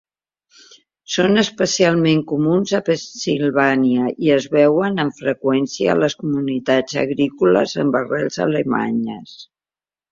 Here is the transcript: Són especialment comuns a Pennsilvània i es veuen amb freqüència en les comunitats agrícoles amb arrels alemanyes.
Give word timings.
Són 1.15 1.41
especialment 1.41 2.23
comuns 2.31 2.73
a 2.79 2.81
Pennsilvània 2.89 4.09
i 4.29 4.33
es 4.39 4.49
veuen 4.57 4.99
amb 5.05 5.21
freqüència 5.21 5.93
en 5.97 6.03
les 6.07 6.19
comunitats 6.25 6.99
agrícoles 7.07 7.81
amb 7.85 8.03
arrels 8.05 8.45
alemanyes. 8.51 9.41